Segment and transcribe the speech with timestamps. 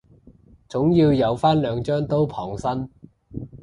[0.67, 2.89] 總要有返兩張刀傍身